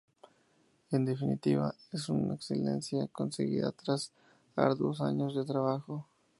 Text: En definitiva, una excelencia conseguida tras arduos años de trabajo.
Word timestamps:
En 0.89 1.05
definitiva, 1.05 1.75
una 2.07 2.33
excelencia 2.33 3.07
conseguida 3.09 3.71
tras 3.71 4.11
arduos 4.55 4.99
años 4.99 5.35
de 5.35 5.45
trabajo. 5.45 6.07